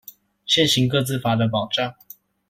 [0.47, 1.93] 現行個資法的保障